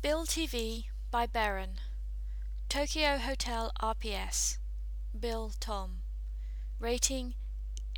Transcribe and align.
Bill 0.00 0.26
TV 0.26 0.84
by 1.10 1.26
Beren. 1.26 1.70
Tokio 2.68 3.18
Hotel 3.18 3.72
RPS. 3.82 4.58
Bill 5.18 5.50
Tom. 5.58 6.02
Rating 6.78 7.34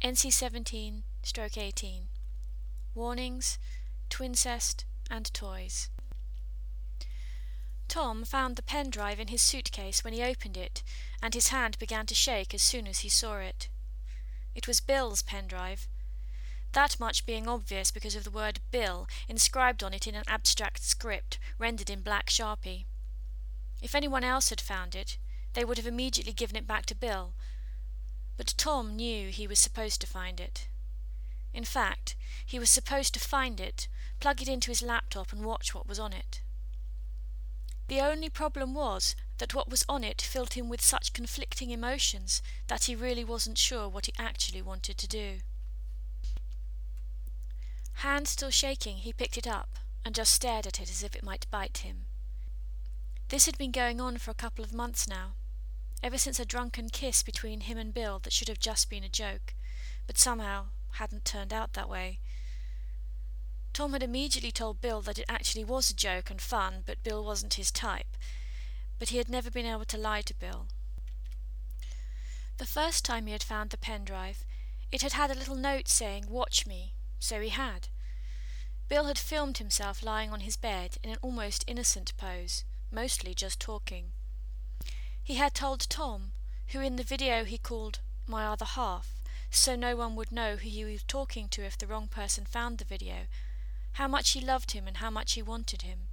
NC 0.02 0.32
17 0.32 1.02
stroke 1.22 1.58
18. 1.58 2.04
Warnings 2.94 3.58
Twincest 4.08 4.86
and 5.10 5.30
Toys. 5.34 5.90
Tom 7.86 8.24
found 8.24 8.56
the 8.56 8.62
pen 8.62 8.88
drive 8.88 9.20
in 9.20 9.28
his 9.28 9.42
suitcase 9.42 10.02
when 10.02 10.14
he 10.14 10.22
opened 10.22 10.56
it, 10.56 10.82
and 11.22 11.34
his 11.34 11.48
hand 11.48 11.78
began 11.78 12.06
to 12.06 12.14
shake 12.14 12.54
as 12.54 12.62
soon 12.62 12.88
as 12.88 13.00
he 13.00 13.10
saw 13.10 13.36
it. 13.36 13.68
It 14.54 14.66
was 14.66 14.80
Bill's 14.80 15.20
pen 15.20 15.46
drive, 15.46 15.86
that 16.72 17.00
much 17.00 17.26
being 17.26 17.48
obvious 17.48 17.90
because 17.90 18.14
of 18.14 18.24
the 18.24 18.30
word 18.30 18.60
Bill 18.70 19.08
inscribed 19.28 19.82
on 19.82 19.92
it 19.92 20.06
in 20.06 20.14
an 20.14 20.24
abstract 20.28 20.82
script 20.82 21.38
rendered 21.58 21.90
in 21.90 22.00
black 22.00 22.26
sharpie. 22.26 22.84
If 23.82 23.94
anyone 23.94 24.24
else 24.24 24.50
had 24.50 24.60
found 24.60 24.94
it, 24.94 25.18
they 25.54 25.64
would 25.64 25.78
have 25.78 25.86
immediately 25.86 26.32
given 26.32 26.56
it 26.56 26.66
back 26.66 26.86
to 26.86 26.94
Bill, 26.94 27.34
but 28.36 28.54
Tom 28.56 28.96
knew 28.96 29.28
he 29.30 29.46
was 29.46 29.58
supposed 29.58 30.00
to 30.00 30.06
find 30.06 30.40
it. 30.40 30.68
In 31.52 31.64
fact, 31.64 32.14
he 32.46 32.58
was 32.58 32.70
supposed 32.70 33.12
to 33.14 33.20
find 33.20 33.60
it, 33.60 33.88
plug 34.20 34.40
it 34.40 34.48
into 34.48 34.70
his 34.70 34.82
laptop, 34.82 35.32
and 35.32 35.44
watch 35.44 35.74
what 35.74 35.88
was 35.88 35.98
on 35.98 36.12
it. 36.12 36.40
The 37.88 38.00
only 38.00 38.30
problem 38.30 38.72
was 38.72 39.16
that 39.38 39.52
what 39.52 39.68
was 39.68 39.84
on 39.88 40.04
it 40.04 40.22
filled 40.22 40.54
him 40.54 40.68
with 40.68 40.80
such 40.80 41.12
conflicting 41.12 41.70
emotions 41.70 42.40
that 42.68 42.84
he 42.84 42.94
really 42.94 43.24
wasn't 43.24 43.58
sure 43.58 43.88
what 43.88 44.06
he 44.06 44.12
actually 44.16 44.62
wanted 44.62 44.96
to 44.98 45.08
do. 45.08 45.38
Hand 48.00 48.28
still 48.28 48.50
shaking, 48.50 48.96
he 48.96 49.12
picked 49.12 49.36
it 49.36 49.46
up 49.46 49.78
and 50.06 50.14
just 50.14 50.32
stared 50.32 50.66
at 50.66 50.80
it 50.80 50.90
as 50.90 51.02
if 51.02 51.14
it 51.14 51.22
might 51.22 51.50
bite 51.50 51.78
him. 51.78 52.06
This 53.28 53.44
had 53.44 53.58
been 53.58 53.72
going 53.72 54.00
on 54.00 54.16
for 54.16 54.30
a 54.30 54.42
couple 54.42 54.64
of 54.64 54.72
months 54.72 55.06
now, 55.06 55.34
ever 56.02 56.16
since 56.16 56.40
a 56.40 56.46
drunken 56.46 56.88
kiss 56.88 57.22
between 57.22 57.60
him 57.60 57.76
and 57.76 57.92
Bill 57.92 58.18
that 58.20 58.32
should 58.32 58.48
have 58.48 58.58
just 58.58 58.88
been 58.88 59.04
a 59.04 59.10
joke, 59.10 59.52
but 60.06 60.16
somehow 60.16 60.68
hadn't 60.92 61.26
turned 61.26 61.52
out 61.52 61.74
that 61.74 61.90
way. 61.90 62.20
Tom 63.74 63.92
had 63.92 64.02
immediately 64.02 64.50
told 64.50 64.80
Bill 64.80 65.02
that 65.02 65.18
it 65.18 65.26
actually 65.28 65.64
was 65.64 65.90
a 65.90 65.94
joke 65.94 66.30
and 66.30 66.40
fun, 66.40 66.82
but 66.86 67.02
Bill 67.02 67.22
wasn't 67.22 67.54
his 67.54 67.70
type. 67.70 68.16
But 68.98 69.10
he 69.10 69.18
had 69.18 69.28
never 69.28 69.50
been 69.50 69.66
able 69.66 69.84
to 69.84 69.98
lie 69.98 70.22
to 70.22 70.32
Bill. 70.32 70.68
The 72.56 72.64
first 72.64 73.04
time 73.04 73.26
he 73.26 73.32
had 73.32 73.42
found 73.42 73.68
the 73.68 73.76
pen 73.76 74.06
drive, 74.06 74.46
it 74.90 75.02
had 75.02 75.12
had 75.12 75.30
a 75.30 75.38
little 75.38 75.54
note 75.54 75.86
saying, 75.86 76.24
Watch 76.30 76.66
me, 76.66 76.94
so 77.20 77.40
he 77.40 77.50
had. 77.50 77.88
Bill 78.88 79.04
had 79.04 79.18
filmed 79.18 79.58
himself 79.58 80.02
lying 80.02 80.32
on 80.32 80.40
his 80.40 80.56
bed 80.56 80.98
in 81.04 81.10
an 81.10 81.18
almost 81.22 81.62
innocent 81.68 82.16
pose, 82.16 82.64
mostly 82.90 83.34
just 83.34 83.60
talking. 83.60 84.10
He 85.22 85.34
had 85.34 85.54
told 85.54 85.88
Tom, 85.88 86.32
who 86.68 86.80
in 86.80 86.96
the 86.96 87.04
video 87.04 87.44
he 87.44 87.58
called 87.58 88.00
my 88.26 88.46
other 88.46 88.64
half, 88.64 89.14
so 89.50 89.76
no 89.76 89.94
one 89.94 90.16
would 90.16 90.32
know 90.32 90.56
who 90.56 90.68
he 90.68 90.84
was 90.84 91.04
talking 91.04 91.48
to 91.50 91.64
if 91.64 91.78
the 91.78 91.86
wrong 91.86 92.08
person 92.08 92.44
found 92.44 92.78
the 92.78 92.84
video, 92.84 93.26
how 93.92 94.08
much 94.08 94.30
he 94.30 94.40
loved 94.40 94.72
him 94.72 94.88
and 94.88 94.96
how 94.96 95.10
much 95.10 95.34
he 95.34 95.42
wanted 95.42 95.82
him. 95.82 96.08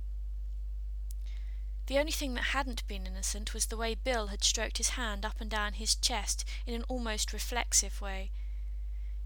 The 1.87 1.97
only 1.97 2.11
thing 2.11 2.33
that 2.33 2.51
hadn't 2.53 2.87
been 2.87 3.07
innocent 3.07 3.53
was 3.53 3.67
the 3.67 3.77
way 3.77 3.95
Bill 3.95 4.27
had 4.27 4.43
stroked 4.43 4.77
his 4.77 4.89
hand 4.89 5.25
up 5.25 5.39
and 5.39 5.49
down 5.49 5.73
his 5.73 5.95
chest 5.95 6.43
in 6.65 6.73
an 6.73 6.83
almost 6.83 7.31
reflexive 7.31 8.01
way 8.01 8.31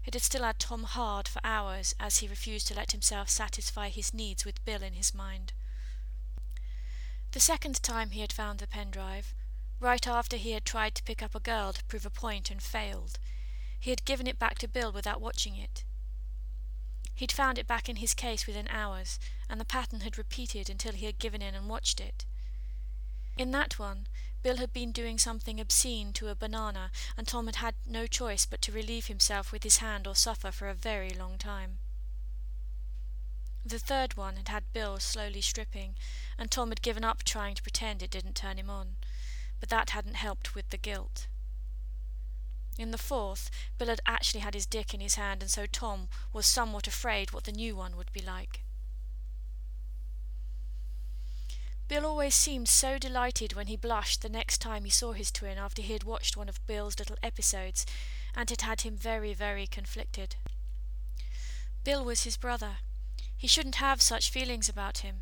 it 0.04 0.14
had 0.14 0.22
still 0.22 0.42
had 0.42 0.58
Tom 0.58 0.84
hard 0.84 1.28
for 1.28 1.40
hours 1.44 1.94
as 2.00 2.18
he 2.18 2.28
refused 2.28 2.66
to 2.68 2.74
let 2.74 2.92
himself 2.92 3.28
satisfy 3.28 3.88
his 3.88 4.12
needs 4.12 4.44
with 4.44 4.64
Bill 4.64 4.82
in 4.82 4.94
his 4.94 5.14
mind. 5.14 5.52
The 7.32 7.40
second 7.40 7.82
time 7.82 8.10
he 8.10 8.20
had 8.20 8.32
found 8.32 8.58
the 8.58 8.66
pen 8.66 8.90
drive, 8.90 9.34
right 9.80 10.06
after 10.06 10.36
he 10.36 10.52
had 10.52 10.64
tried 10.64 10.94
to 10.96 11.02
pick 11.02 11.22
up 11.22 11.34
a 11.34 11.40
girl 11.40 11.72
to 11.72 11.84
prove 11.84 12.04
a 12.04 12.10
point 12.10 12.50
and 12.50 12.62
failed, 12.62 13.18
he 13.78 13.90
had 13.90 14.04
given 14.04 14.26
it 14.26 14.38
back 14.38 14.58
to 14.58 14.68
Bill 14.68 14.92
without 14.92 15.20
watching 15.20 15.56
it. 15.56 15.84
He'd 17.14 17.32
found 17.32 17.58
it 17.58 17.66
back 17.66 17.88
in 17.88 17.96
his 17.96 18.14
case 18.14 18.46
within 18.46 18.68
hours, 18.68 19.18
and 19.48 19.60
the 19.60 19.64
pattern 19.64 20.00
had 20.00 20.18
repeated 20.18 20.68
until 20.68 20.92
he 20.92 21.06
had 21.06 21.18
given 21.18 21.42
in 21.42 21.54
and 21.54 21.68
watched 21.68 22.00
it. 22.00 22.24
In 23.36 23.50
that 23.52 23.78
one, 23.78 24.06
Bill 24.42 24.56
had 24.56 24.72
been 24.72 24.90
doing 24.90 25.18
something 25.18 25.60
obscene 25.60 26.12
to 26.14 26.28
a 26.28 26.34
banana, 26.34 26.90
and 27.16 27.28
Tom 27.28 27.46
had 27.46 27.56
had 27.56 27.74
no 27.86 28.06
choice 28.06 28.44
but 28.44 28.60
to 28.62 28.72
relieve 28.72 29.06
himself 29.06 29.52
with 29.52 29.62
his 29.62 29.78
hand 29.78 30.06
or 30.06 30.16
suffer 30.16 30.50
for 30.50 30.68
a 30.68 30.74
very 30.74 31.10
long 31.10 31.38
time. 31.38 31.78
The 33.64 33.78
third 33.78 34.16
one 34.16 34.36
had 34.36 34.48
had 34.48 34.72
Bill 34.72 34.98
slowly 34.98 35.40
stripping, 35.40 35.94
and 36.36 36.50
Tom 36.50 36.70
had 36.70 36.82
given 36.82 37.04
up 37.04 37.22
trying 37.22 37.54
to 37.54 37.62
pretend 37.62 38.02
it 38.02 38.10
didn't 38.10 38.34
turn 38.34 38.58
him 38.58 38.68
on, 38.68 38.96
but 39.60 39.68
that 39.68 39.90
hadn't 39.90 40.16
helped 40.16 40.56
with 40.56 40.68
the 40.70 40.76
guilt. 40.76 41.28
In 42.76 42.90
the 42.90 42.98
fourth, 42.98 43.50
Bill 43.78 43.88
had 43.88 44.00
actually 44.06 44.40
had 44.40 44.54
his 44.54 44.66
dick 44.66 44.92
in 44.92 45.00
his 45.00 45.14
hand, 45.14 45.42
and 45.42 45.50
so 45.50 45.66
Tom 45.66 46.08
was 46.32 46.46
somewhat 46.46 46.88
afraid 46.88 47.30
what 47.30 47.44
the 47.44 47.52
new 47.52 47.76
one 47.76 47.96
would 47.96 48.12
be 48.12 48.22
like. 48.22 48.64
Bill 51.92 52.06
always 52.06 52.34
seemed 52.34 52.70
so 52.70 52.96
delighted 52.96 53.52
when 53.52 53.66
he 53.66 53.76
blushed 53.76 54.22
the 54.22 54.30
next 54.30 54.62
time 54.62 54.84
he 54.84 54.90
saw 54.90 55.12
his 55.12 55.30
twin 55.30 55.58
after 55.58 55.82
he 55.82 55.92
had 55.92 56.04
watched 56.04 56.38
one 56.38 56.48
of 56.48 56.66
Bill's 56.66 56.98
little 56.98 57.18
episodes, 57.22 57.84
and 58.34 58.50
it 58.50 58.62
had 58.62 58.80
him 58.80 58.96
very, 58.96 59.34
very 59.34 59.66
conflicted. 59.66 60.36
Bill 61.84 62.02
was 62.02 62.24
his 62.24 62.38
brother. 62.38 62.76
He 63.36 63.46
shouldn't 63.46 63.74
have 63.74 64.00
such 64.00 64.30
feelings 64.30 64.70
about 64.70 65.00
him, 65.00 65.16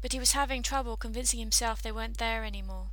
but 0.00 0.12
he 0.12 0.20
was 0.20 0.38
having 0.38 0.62
trouble 0.62 0.96
convincing 0.96 1.40
himself 1.40 1.82
they 1.82 1.90
weren't 1.90 2.18
there 2.18 2.44
any 2.44 2.62
more. 2.62 2.90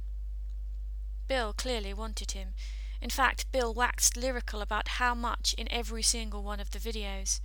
Bill 1.28 1.54
clearly 1.54 1.94
wanted 1.94 2.32
him. 2.32 2.56
In 3.04 3.12
fact, 3.12 3.52
Bill 3.52 3.72
waxed 3.72 4.18
lyrical 4.18 4.64
about 4.64 4.98
how 4.98 5.14
much 5.14 5.54
in 5.60 5.72
every 5.72 6.02
single 6.02 6.42
one 6.42 6.60
of 6.60 6.72
the 6.72 6.80
videos. 6.80 7.40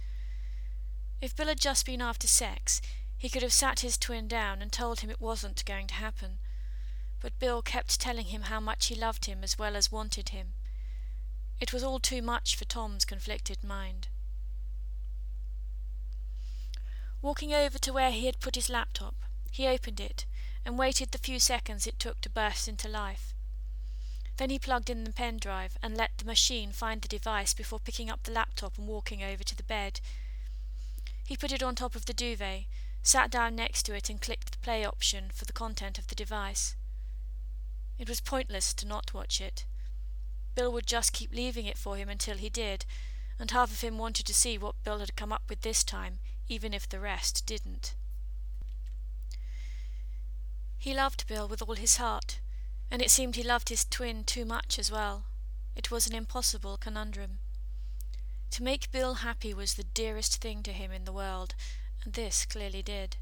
If 1.20 1.36
Bill 1.36 1.48
had 1.48 1.60
just 1.60 1.84
been 1.84 2.00
after 2.00 2.26
sex, 2.26 2.80
he 3.20 3.28
could 3.28 3.42
have 3.42 3.52
sat 3.52 3.80
his 3.80 3.98
twin 3.98 4.26
down 4.26 4.62
and 4.62 4.72
told 4.72 5.00
him 5.00 5.10
it 5.10 5.20
wasn't 5.20 5.62
going 5.66 5.86
to 5.86 5.92
happen. 5.92 6.38
But 7.20 7.38
Bill 7.38 7.60
kept 7.60 8.00
telling 8.00 8.24
him 8.24 8.44
how 8.44 8.60
much 8.60 8.86
he 8.86 8.94
loved 8.94 9.26
him 9.26 9.44
as 9.44 9.58
well 9.58 9.76
as 9.76 9.92
wanted 9.92 10.30
him. 10.30 10.54
It 11.60 11.70
was 11.70 11.82
all 11.82 11.98
too 11.98 12.22
much 12.22 12.56
for 12.56 12.64
Tom's 12.64 13.04
conflicted 13.04 13.62
mind. 13.62 14.08
Walking 17.20 17.52
over 17.52 17.78
to 17.80 17.92
where 17.92 18.10
he 18.10 18.24
had 18.24 18.40
put 18.40 18.54
his 18.54 18.70
laptop, 18.70 19.14
he 19.50 19.68
opened 19.68 20.00
it 20.00 20.24
and 20.64 20.78
waited 20.78 21.10
the 21.10 21.18
few 21.18 21.38
seconds 21.38 21.86
it 21.86 21.98
took 21.98 22.22
to 22.22 22.30
burst 22.30 22.68
into 22.68 22.88
life. 22.88 23.34
Then 24.38 24.48
he 24.48 24.58
plugged 24.58 24.88
in 24.88 25.04
the 25.04 25.12
pen 25.12 25.36
drive 25.36 25.76
and 25.82 25.94
let 25.94 26.16
the 26.16 26.24
machine 26.24 26.72
find 26.72 27.02
the 27.02 27.08
device 27.08 27.52
before 27.52 27.80
picking 27.80 28.08
up 28.08 28.22
the 28.22 28.32
laptop 28.32 28.78
and 28.78 28.88
walking 28.88 29.22
over 29.22 29.44
to 29.44 29.54
the 29.54 29.62
bed. 29.62 30.00
He 31.26 31.36
put 31.36 31.52
it 31.52 31.62
on 31.62 31.74
top 31.74 31.94
of 31.94 32.06
the 32.06 32.14
duvet 32.14 32.64
sat 33.02 33.30
down 33.30 33.56
next 33.56 33.84
to 33.84 33.94
it 33.94 34.10
and 34.10 34.20
clicked 34.20 34.52
the 34.52 34.58
play 34.58 34.84
option 34.84 35.30
for 35.32 35.44
the 35.44 35.52
content 35.52 35.98
of 35.98 36.08
the 36.08 36.14
device. 36.14 36.76
It 37.98 38.08
was 38.08 38.20
pointless 38.20 38.72
to 38.74 38.86
not 38.86 39.14
watch 39.14 39.40
it. 39.40 39.64
Bill 40.54 40.72
would 40.72 40.86
just 40.86 41.12
keep 41.12 41.34
leaving 41.34 41.66
it 41.66 41.78
for 41.78 41.96
him 41.96 42.08
until 42.08 42.36
he 42.36 42.48
did, 42.48 42.84
and 43.38 43.50
half 43.50 43.70
of 43.70 43.80
him 43.80 43.98
wanted 43.98 44.26
to 44.26 44.34
see 44.34 44.58
what 44.58 44.82
Bill 44.84 44.98
had 44.98 45.16
come 45.16 45.32
up 45.32 45.42
with 45.48 45.62
this 45.62 45.84
time, 45.84 46.18
even 46.48 46.74
if 46.74 46.88
the 46.88 47.00
rest 47.00 47.46
didn't. 47.46 47.94
He 50.78 50.94
loved 50.94 51.26
Bill 51.26 51.46
with 51.46 51.62
all 51.62 51.74
his 51.74 51.96
heart, 51.96 52.40
and 52.90 53.00
it 53.02 53.10
seemed 53.10 53.36
he 53.36 53.42
loved 53.42 53.68
his 53.68 53.84
twin 53.84 54.24
too 54.24 54.44
much 54.44 54.78
as 54.78 54.90
well. 54.90 55.24
It 55.76 55.90
was 55.90 56.06
an 56.06 56.14
impossible 56.14 56.76
conundrum. 56.78 57.38
To 58.52 58.62
make 58.62 58.90
Bill 58.90 59.14
happy 59.14 59.54
was 59.54 59.74
the 59.74 59.84
dearest 59.84 60.40
thing 60.40 60.62
to 60.64 60.72
him 60.72 60.90
in 60.90 61.04
the 61.04 61.12
world, 61.12 61.54
this 62.06 62.46
clearly 62.46 62.82
did. 62.82 63.16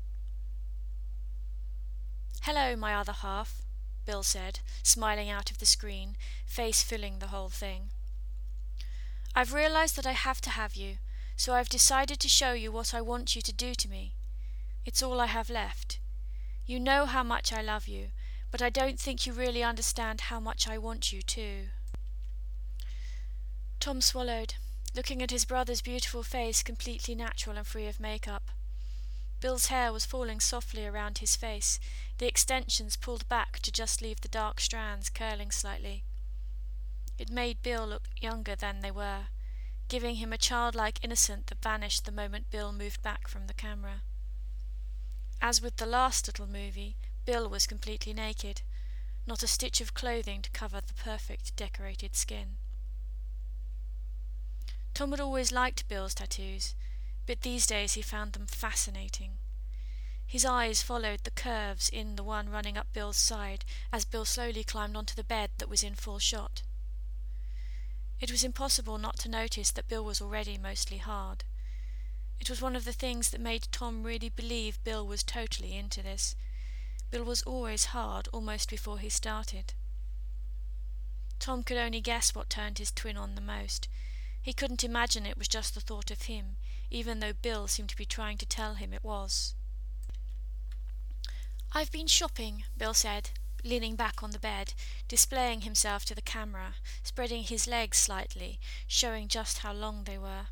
Hello, 2.42 2.76
my 2.76 2.94
other 2.94 3.12
half, 3.12 3.62
Bill 4.06 4.22
said, 4.22 4.60
smiling 4.82 5.28
out 5.28 5.50
of 5.50 5.58
the 5.58 5.66
screen, 5.66 6.16
face 6.46 6.82
filling 6.82 7.18
the 7.18 7.26
whole 7.26 7.48
thing. 7.48 7.90
I've 9.34 9.52
realized 9.52 9.96
that 9.96 10.06
I 10.06 10.12
have 10.12 10.40
to 10.42 10.50
have 10.50 10.74
you, 10.74 10.96
so 11.36 11.54
I've 11.54 11.68
decided 11.68 12.18
to 12.20 12.28
show 12.28 12.52
you 12.52 12.72
what 12.72 12.94
I 12.94 13.00
want 13.00 13.36
you 13.36 13.42
to 13.42 13.52
do 13.52 13.74
to 13.74 13.88
me. 13.88 14.14
It's 14.86 15.02
all 15.02 15.20
I 15.20 15.26
have 15.26 15.50
left. 15.50 15.98
You 16.64 16.80
know 16.80 17.06
how 17.06 17.22
much 17.22 17.52
I 17.52 17.60
love 17.60 17.86
you, 17.86 18.08
but 18.50 18.62
I 18.62 18.70
don't 18.70 18.98
think 18.98 19.26
you 19.26 19.32
really 19.32 19.62
understand 19.62 20.22
how 20.22 20.40
much 20.40 20.66
I 20.66 20.78
want 20.78 21.12
you 21.12 21.20
too. 21.20 21.66
Tom 23.80 24.00
swallowed, 24.00 24.54
looking 24.96 25.22
at 25.22 25.30
his 25.30 25.44
brother's 25.44 25.82
beautiful 25.82 26.22
face 26.22 26.62
completely 26.62 27.14
natural 27.14 27.56
and 27.56 27.66
free 27.66 27.86
of 27.86 28.00
makeup. 28.00 28.50
Bill's 29.40 29.66
hair 29.66 29.92
was 29.92 30.04
falling 30.04 30.40
softly 30.40 30.84
around 30.84 31.18
his 31.18 31.36
face, 31.36 31.78
the 32.18 32.26
extensions 32.26 32.96
pulled 32.96 33.28
back 33.28 33.60
to 33.60 33.70
just 33.70 34.02
leave 34.02 34.20
the 34.20 34.28
dark 34.28 34.60
strands 34.60 35.08
curling 35.10 35.50
slightly. 35.50 36.02
It 37.18 37.30
made 37.30 37.62
Bill 37.62 37.86
look 37.86 38.08
younger 38.20 38.56
than 38.56 38.80
they 38.80 38.90
were, 38.90 39.26
giving 39.88 40.16
him 40.16 40.32
a 40.32 40.38
childlike 40.38 40.98
innocence 41.02 41.44
that 41.46 41.62
vanished 41.62 42.04
the 42.04 42.12
moment 42.12 42.50
Bill 42.50 42.72
moved 42.72 43.02
back 43.02 43.28
from 43.28 43.46
the 43.46 43.54
camera. 43.54 44.02
As 45.40 45.62
with 45.62 45.76
the 45.76 45.86
last 45.86 46.26
little 46.26 46.46
movie, 46.46 46.96
Bill 47.24 47.48
was 47.48 47.66
completely 47.66 48.12
naked, 48.12 48.62
not 49.26 49.42
a 49.42 49.46
stitch 49.46 49.80
of 49.80 49.94
clothing 49.94 50.42
to 50.42 50.50
cover 50.50 50.80
the 50.80 50.94
perfect 50.94 51.54
decorated 51.54 52.16
skin. 52.16 52.56
Tom 54.94 55.12
had 55.12 55.20
always 55.20 55.52
liked 55.52 55.88
Bill's 55.88 56.14
tattoos, 56.14 56.74
but 57.28 57.42
these 57.42 57.66
days 57.66 57.92
he 57.92 58.00
found 58.00 58.32
them 58.32 58.46
fascinating. 58.46 59.32
His 60.26 60.46
eyes 60.46 60.80
followed 60.80 61.24
the 61.24 61.30
curves 61.30 61.90
in 61.90 62.16
the 62.16 62.22
one 62.22 62.48
running 62.48 62.78
up 62.78 62.86
Bill's 62.94 63.18
side 63.18 63.66
as 63.92 64.06
Bill 64.06 64.24
slowly 64.24 64.64
climbed 64.64 64.96
onto 64.96 65.14
the 65.14 65.22
bed 65.22 65.50
that 65.58 65.68
was 65.68 65.82
in 65.82 65.94
full 65.94 66.18
shot. 66.18 66.62
It 68.18 68.30
was 68.30 68.44
impossible 68.44 68.96
not 68.96 69.18
to 69.18 69.28
notice 69.28 69.70
that 69.72 69.88
Bill 69.88 70.02
was 70.02 70.22
already 70.22 70.56
mostly 70.56 70.96
hard. 70.96 71.44
It 72.40 72.48
was 72.48 72.62
one 72.62 72.74
of 72.74 72.86
the 72.86 72.94
things 72.94 73.28
that 73.28 73.42
made 73.42 73.68
Tom 73.70 74.04
really 74.04 74.30
believe 74.30 74.82
Bill 74.82 75.06
was 75.06 75.22
totally 75.22 75.76
into 75.76 76.02
this. 76.02 76.34
Bill 77.10 77.24
was 77.24 77.42
always 77.42 77.86
hard 77.86 78.28
almost 78.32 78.70
before 78.70 79.00
he 79.00 79.10
started. 79.10 79.74
Tom 81.38 81.62
could 81.62 81.76
only 81.76 82.00
guess 82.00 82.34
what 82.34 82.48
turned 82.48 82.78
his 82.78 82.90
twin 82.90 83.18
on 83.18 83.34
the 83.34 83.42
most. 83.42 83.86
He 84.40 84.54
couldn't 84.54 84.82
imagine 84.82 85.26
it 85.26 85.36
was 85.36 85.46
just 85.46 85.74
the 85.74 85.80
thought 85.80 86.10
of 86.10 86.22
him, 86.22 86.56
even 86.90 87.20
though 87.20 87.32
Bill 87.32 87.66
seemed 87.66 87.88
to 87.90 87.96
be 87.96 88.04
trying 88.04 88.38
to 88.38 88.46
tell 88.46 88.74
him 88.74 88.92
it 88.92 89.04
was. 89.04 89.54
I've 91.72 91.92
been 91.92 92.06
shopping, 92.06 92.64
Bill 92.76 92.94
said, 92.94 93.30
leaning 93.64 93.96
back 93.96 94.22
on 94.22 94.30
the 94.30 94.38
bed, 94.38 94.72
displaying 95.06 95.62
himself 95.62 96.04
to 96.06 96.14
the 96.14 96.22
camera, 96.22 96.74
spreading 97.02 97.42
his 97.42 97.66
legs 97.66 97.98
slightly, 97.98 98.58
showing 98.86 99.28
just 99.28 99.58
how 99.58 99.72
long 99.72 100.04
they 100.04 100.18
were. 100.18 100.46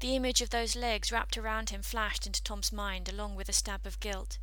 The 0.00 0.16
image 0.16 0.40
of 0.40 0.50
those 0.50 0.76
legs 0.76 1.12
wrapped 1.12 1.36
around 1.36 1.70
him 1.70 1.82
flashed 1.82 2.26
into 2.26 2.42
Tom's 2.42 2.72
mind 2.72 3.08
along 3.08 3.34
with 3.34 3.48
a 3.48 3.52
stab 3.52 3.86
of 3.86 4.00
guilt. 4.00 4.38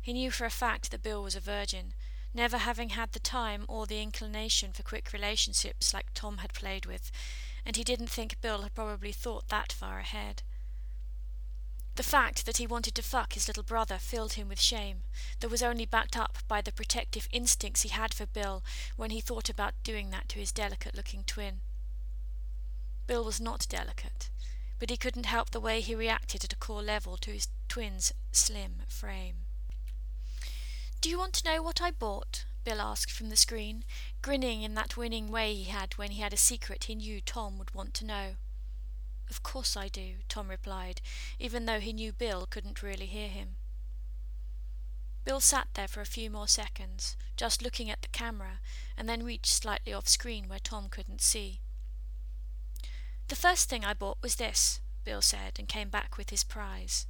He 0.00 0.12
knew 0.12 0.30
for 0.30 0.46
a 0.46 0.50
fact 0.50 0.90
that 0.90 1.02
Bill 1.02 1.22
was 1.22 1.36
a 1.36 1.40
virgin, 1.40 1.94
never 2.34 2.58
having 2.58 2.90
had 2.90 3.12
the 3.12 3.20
time 3.20 3.64
or 3.68 3.86
the 3.86 4.02
inclination 4.02 4.72
for 4.72 4.82
quick 4.82 5.12
relationships 5.12 5.94
like 5.94 6.14
Tom 6.14 6.38
had 6.38 6.54
played 6.54 6.86
with, 6.86 7.10
and 7.68 7.76
he 7.76 7.84
didn't 7.84 8.08
think 8.08 8.40
Bill 8.40 8.62
had 8.62 8.74
probably 8.74 9.12
thought 9.12 9.50
that 9.50 9.72
far 9.72 9.98
ahead. 9.98 10.42
The 11.96 12.02
fact 12.02 12.46
that 12.46 12.56
he 12.56 12.66
wanted 12.66 12.94
to 12.94 13.02
fuck 13.02 13.34
his 13.34 13.46
little 13.46 13.62
brother 13.62 13.98
filled 13.98 14.32
him 14.32 14.48
with 14.48 14.58
shame, 14.58 15.02
that 15.40 15.50
was 15.50 15.62
only 15.62 15.84
backed 15.84 16.16
up 16.16 16.38
by 16.48 16.62
the 16.62 16.72
protective 16.72 17.28
instincts 17.30 17.82
he 17.82 17.90
had 17.90 18.14
for 18.14 18.24
Bill 18.24 18.64
when 18.96 19.10
he 19.10 19.20
thought 19.20 19.50
about 19.50 19.74
doing 19.82 20.08
that 20.08 20.30
to 20.30 20.38
his 20.38 20.50
delicate 20.50 20.96
looking 20.96 21.24
twin. 21.24 21.60
Bill 23.06 23.22
was 23.22 23.38
not 23.38 23.66
delicate, 23.68 24.30
but 24.78 24.88
he 24.88 24.96
couldn't 24.96 25.26
help 25.26 25.50
the 25.50 25.60
way 25.60 25.82
he 25.82 25.94
reacted 25.94 26.44
at 26.44 26.54
a 26.54 26.56
core 26.56 26.82
level 26.82 27.18
to 27.18 27.32
his 27.32 27.48
twin's 27.68 28.14
slim 28.32 28.76
frame. 28.88 29.44
Do 31.02 31.10
you 31.10 31.18
want 31.18 31.34
to 31.34 31.52
know 31.52 31.62
what 31.62 31.82
I 31.82 31.90
bought? 31.90 32.46
Bill 32.68 32.82
asked 32.82 33.10
from 33.10 33.30
the 33.30 33.36
screen, 33.36 33.82
grinning 34.20 34.60
in 34.60 34.74
that 34.74 34.94
winning 34.94 35.28
way 35.28 35.54
he 35.54 35.70
had 35.70 35.94
when 35.94 36.10
he 36.10 36.20
had 36.20 36.34
a 36.34 36.36
secret 36.36 36.84
he 36.84 36.94
knew 36.94 37.18
Tom 37.18 37.56
would 37.56 37.72
want 37.74 37.94
to 37.94 38.04
know. 38.04 38.32
Of 39.30 39.42
course 39.42 39.74
I 39.74 39.88
do, 39.88 40.16
Tom 40.28 40.50
replied, 40.50 41.00
even 41.38 41.64
though 41.64 41.80
he 41.80 41.94
knew 41.94 42.12
Bill 42.12 42.44
couldn't 42.44 42.82
really 42.82 43.06
hear 43.06 43.28
him. 43.28 43.56
Bill 45.24 45.40
sat 45.40 45.68
there 45.72 45.88
for 45.88 46.02
a 46.02 46.04
few 46.04 46.28
more 46.28 46.46
seconds, 46.46 47.16
just 47.38 47.62
looking 47.62 47.88
at 47.88 48.02
the 48.02 48.08
camera, 48.08 48.60
and 48.98 49.08
then 49.08 49.24
reached 49.24 49.46
slightly 49.46 49.94
off 49.94 50.06
screen 50.06 50.46
where 50.46 50.58
Tom 50.58 50.90
couldn't 50.90 51.22
see. 51.22 51.60
The 53.28 53.34
first 53.34 53.70
thing 53.70 53.82
I 53.82 53.94
bought 53.94 54.18
was 54.20 54.36
this, 54.36 54.80
Bill 55.04 55.22
said, 55.22 55.58
and 55.58 55.68
came 55.68 55.88
back 55.88 56.18
with 56.18 56.28
his 56.28 56.44
prize. 56.44 57.06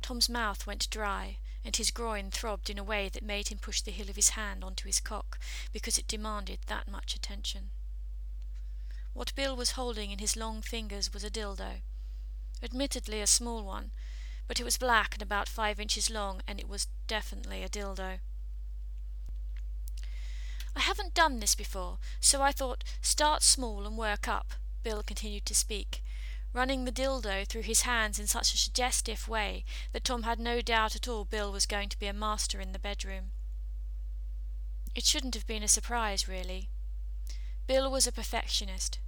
Tom's 0.00 0.28
mouth 0.28 0.64
went 0.64 0.88
dry, 0.90 1.38
and 1.64 1.76
his 1.76 1.90
groin 1.90 2.30
throbbed 2.30 2.68
in 2.68 2.78
a 2.78 2.84
way 2.84 3.08
that 3.08 3.22
made 3.22 3.48
him 3.48 3.58
push 3.58 3.80
the 3.80 3.90
heel 3.90 4.10
of 4.10 4.16
his 4.16 4.30
hand 4.30 4.62
onto 4.62 4.86
his 4.86 5.00
cock, 5.00 5.38
because 5.72 5.96
it 5.96 6.06
demanded 6.06 6.58
that 6.66 6.90
much 6.90 7.14
attention. 7.14 7.70
What 9.14 9.34
Bill 9.34 9.56
was 9.56 9.72
holding 9.72 10.10
in 10.10 10.18
his 10.18 10.36
long 10.36 10.60
fingers 10.60 11.12
was 11.14 11.24
a 11.24 11.30
dildo. 11.30 11.82
Admittedly 12.62 13.20
a 13.20 13.26
small 13.26 13.62
one, 13.62 13.92
but 14.46 14.60
it 14.60 14.64
was 14.64 14.76
black 14.76 15.14
and 15.14 15.22
about 15.22 15.48
five 15.48 15.80
inches 15.80 16.10
long, 16.10 16.42
and 16.46 16.60
it 16.60 16.68
was 16.68 16.88
definitely 17.06 17.62
a 17.62 17.68
dildo. 17.68 18.18
I 20.76 20.80
haven't 20.80 21.14
done 21.14 21.38
this 21.38 21.54
before, 21.54 21.98
so 22.20 22.42
I 22.42 22.50
thought 22.50 22.84
start 23.00 23.42
small 23.42 23.86
and 23.86 23.96
work 23.96 24.26
up, 24.26 24.54
Bill 24.82 25.02
continued 25.02 25.46
to 25.46 25.54
speak, 25.54 26.02
running 26.54 26.84
the 26.84 26.92
dildo 26.92 27.46
through 27.46 27.62
his 27.62 27.82
hands 27.82 28.18
in 28.18 28.28
such 28.28 28.54
a 28.54 28.56
suggestive 28.56 29.28
way 29.28 29.64
that 29.92 30.04
Tom 30.04 30.22
had 30.22 30.38
no 30.38 30.60
doubt 30.60 30.94
at 30.94 31.08
all 31.08 31.24
Bill 31.24 31.50
was 31.50 31.66
going 31.66 31.88
to 31.88 31.98
be 31.98 32.06
a 32.06 32.12
master 32.12 32.60
in 32.60 32.72
the 32.72 32.78
bedroom. 32.78 33.32
It 34.94 35.04
shouldn't 35.04 35.34
have 35.34 35.46
been 35.46 35.64
a 35.64 35.68
surprise, 35.68 36.28
really. 36.28 36.68
Bill 37.66 37.90
was 37.90 38.06
a 38.06 38.12
perfectionist, 38.12 39.00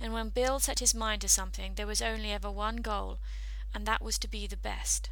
and 0.00 0.14
when 0.14 0.30
Bill 0.30 0.58
set 0.58 0.78
his 0.78 0.94
mind 0.94 1.20
to 1.20 1.28
something, 1.28 1.74
there 1.74 1.86
was 1.86 2.00
only 2.00 2.32
ever 2.32 2.50
one 2.50 2.76
goal, 2.76 3.18
and 3.74 3.84
that 3.84 4.02
was 4.02 4.18
to 4.18 4.28
be 4.28 4.46
the 4.46 4.56
best. 4.56 5.10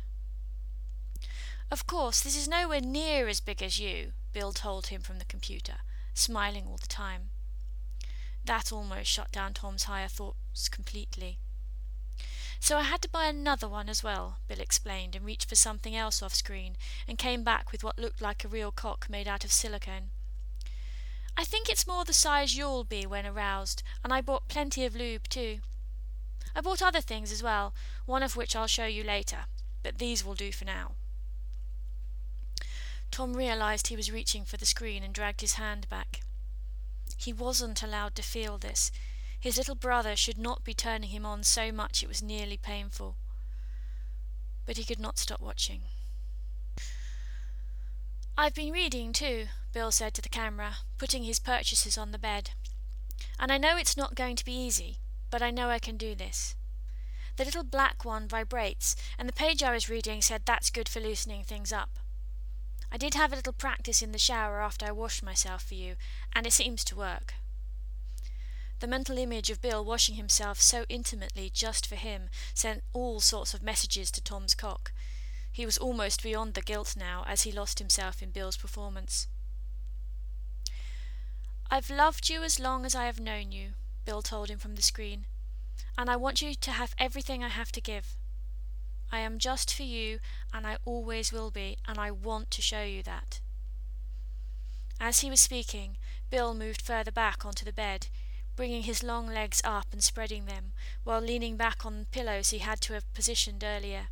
Of 1.71 1.87
course, 1.87 2.21
this 2.21 2.37
is 2.37 2.49
nowhere 2.49 2.81
near 2.81 3.29
as 3.29 3.41
big 3.41 3.63
as 3.63 3.79
you, 3.79 4.13
Bill 4.33 4.53
told 4.53 4.87
him 4.87 5.03
from 5.03 5.19
the 5.19 5.25
computer, 5.27 5.77
smiling 6.15 6.65
all 6.67 6.79
the 6.79 6.87
time. 6.87 7.29
That 8.47 8.73
almost 8.73 9.11
shut 9.11 9.33
down 9.33 9.53
Tom's 9.53 9.85
higher 9.85 10.09
thoughts 10.09 10.69
completely. 10.69 11.39
So 12.61 12.79
I 12.79 12.83
had 12.83 13.03
to 13.03 13.09
buy 13.09 13.27
another 13.27 13.69
one 13.69 13.89
as 13.89 14.03
well, 14.03 14.39
Bill 14.49 14.61
explained, 14.61 15.15
and 15.15 15.25
reached 15.25 15.49
for 15.49 15.55
something 15.55 15.95
else 15.95 16.23
off 16.23 16.35
screen, 16.35 16.77
and 17.07 17.19
came 17.19 17.45
back 17.45 17.71
with 17.71 17.85
what 17.85 17.99
looked 17.99 18.23
like 18.23 18.45
a 18.45 18.49
real 18.49 18.73
cock 18.73 19.07
made 19.11 19.29
out 19.29 19.45
of 19.45 19.53
silicone. 19.53 20.11
I 21.37 21.45
think 21.45 21.69
it's 21.69 21.87
more 21.87 22.05
the 22.05 22.13
size 22.13 22.57
you'll 22.57 22.85
be 22.85 23.07
when 23.07 23.27
aroused, 23.27 23.83
and 24.03 24.13
I 24.13 24.21
bought 24.21 24.49
plenty 24.49 24.85
of 24.85 24.95
lube 24.95 25.29
too. 25.29 25.59
I 26.55 26.61
bought 26.61 26.83
other 26.83 27.01
things 27.01 27.33
as 27.33 27.43
well, 27.43 27.75
one 28.07 28.23
of 28.23 28.37
which 28.37 28.55
I'll 28.55 28.69
show 28.69 28.87
you 28.87 29.03
later, 29.03 29.47
but 29.83 29.99
these 29.99 30.25
will 30.25 30.35
do 30.35 30.53
for 30.53 30.65
now. 30.65 30.93
Tom 33.11 33.35
realized 33.35 33.89
he 33.89 33.97
was 33.97 34.11
reaching 34.11 34.45
for 34.45 34.57
the 34.57 34.67
screen 34.67 35.03
and 35.03 35.13
dragged 35.13 35.41
his 35.41 35.55
hand 35.55 35.89
back. 35.89 36.21
He 37.17 37.33
wasn't 37.33 37.83
allowed 37.83 38.15
to 38.17 38.23
feel 38.23 38.59
this. 38.59 38.91
His 39.45 39.59
little 39.59 39.75
brother 39.75 40.17
should 40.17 40.39
not 40.39 40.65
be 40.65 40.73
turning 40.73 41.11
him 41.11 41.27
on 41.27 41.43
so 41.43 41.71
much 41.71 42.03
it 42.03 42.09
was 42.09 42.23
nearly 42.23 42.57
painful. 42.57 43.17
But 44.65 44.79
he 44.79 44.85
could 44.85 44.99
not 44.99 45.19
stop 45.19 45.39
watching. 45.39 45.83
I've 48.39 48.55
been 48.55 48.73
reading 48.73 49.13
too, 49.13 49.49
Bill 49.75 49.93
said 49.93 50.15
to 50.15 50.23
the 50.23 50.31
camera, 50.31 50.77
putting 50.97 51.25
his 51.25 51.39
purchases 51.39 51.99
on 51.99 52.11
the 52.11 52.19
bed. 52.19 52.53
And 53.39 53.53
I 53.53 53.59
know 53.59 53.77
it's 53.77 53.99
not 53.99 54.15
going 54.15 54.37
to 54.37 54.47
be 54.47 54.57
easy, 54.59 54.97
but 55.29 55.43
I 55.43 55.51
know 55.51 55.69
I 55.69 55.79
can 55.79 55.99
do 55.99 56.15
this. 56.15 56.55
The 57.37 57.45
little 57.45 57.65
black 57.65 58.03
one 58.03 58.27
vibrates, 58.27 58.97
and 59.19 59.29
the 59.29 59.35
page 59.35 59.63
I 59.63 59.75
was 59.75 59.91
reading 59.91 60.23
said 60.23 60.47
that's 60.47 60.71
good 60.71 60.89
for 60.89 61.01
loosening 61.01 61.45
things 61.45 61.71
up. 61.71 61.99
I 62.91 62.97
did 62.97 63.13
have 63.13 63.31
a 63.31 63.37
little 63.37 63.53
practice 63.53 64.01
in 64.01 64.13
the 64.13 64.19
shower 64.19 64.63
after 64.63 64.87
I 64.87 64.93
washed 64.93 65.23
myself 65.23 65.65
for 65.65 65.75
you, 65.75 65.97
and 66.33 66.47
it 66.47 66.55
seems 66.55 66.83
to 66.85 66.97
work. 66.97 67.35
The 68.81 68.87
mental 68.87 69.19
image 69.19 69.51
of 69.51 69.63
Bill 69.63 69.85
washing 69.85 70.17
himself 70.17 70.61
so 70.61 70.85
intimately 70.89 71.51
just 71.53 71.87
for 71.87 71.95
him 71.95 72.29
sent 72.53 72.83
all 72.93 73.21
sorts 73.21 73.55
of 73.55 73.63
messages 73.63 74.11
to 74.11 74.23
Tom's 74.23 74.55
cock. 74.55 74.93
He 75.51 75.65
was 75.65 75.79
almost 75.79 76.23
beyond 76.23 76.55
the 76.55 76.61
guilt 76.61 76.95
now 76.97 77.25
as 77.27 77.43
he 77.43 77.53
lost 77.53 77.79
himself 77.79 78.23
in 78.23 78.31
Bill's 78.31 78.57
performance. 78.57 79.29
I've 81.71 81.91
loved 81.91 82.29
you 82.29 82.43
as 82.43 82.61
long 82.61 82.85
as 82.85 82.95
I 82.95 83.07
have 83.07 83.21
known 83.21 83.53
you, 83.53 83.71
Bill 84.05 84.21
told 84.21 84.49
him 84.51 84.59
from 84.59 84.75
the 84.75 84.83
screen, 84.83 85.27
and 85.97 86.11
I 86.11 86.17
want 86.17 86.43
you 86.43 86.55
to 86.55 86.71
have 86.73 86.95
everything 86.99 87.43
I 87.43 87.49
have 87.49 87.73
to 87.73 87.81
give. 87.81 88.17
I 89.11 89.21
am 89.21 89.39
just 89.39 89.73
for 89.73 89.85
you, 89.85 90.19
and 90.53 90.67
I 90.67 90.77
always 90.85 91.33
will 91.33 91.51
be, 91.51 91.79
and 91.87 91.99
I 91.99 92.11
want 92.11 92.51
to 92.51 92.63
show 92.63 92.83
you 92.83 93.03
that. 93.05 93.41
As 95.01 95.21
he 95.21 95.31
was 95.31 95.41
speaking, 95.41 95.97
Bill 96.31 96.55
moved 96.55 96.83
further 96.83 97.13
back 97.13 97.45
onto 97.45 97.65
the 97.65 97.73
bed, 97.73 98.09
bringing 98.57 98.83
his 98.83 99.03
long 99.03 99.27
legs 99.27 99.61
up 99.65 99.87
and 99.93 100.03
spreading 100.03 100.47
them, 100.47 100.73
while 101.03 101.21
leaning 101.21 101.57
back 101.57 101.85
on 101.85 102.07
pillows 102.11 102.51
he 102.51 102.59
had 102.59 102.81
to 102.83 102.93
have 102.93 103.13
positioned 103.15 103.65
earlier. 103.65 104.09